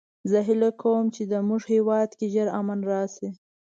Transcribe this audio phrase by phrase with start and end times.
[0.31, 3.29] زه هیله کوم چې د مونږ هیواد کې ژر امن راشي